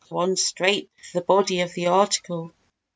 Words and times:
(Go 0.09 0.17
on 0.17 0.35
straight 0.35 0.89
to 1.03 1.19
the 1.19 1.21
body 1.21 1.61
of 1.61 1.75
the 1.75 1.85
article.) 1.85 2.51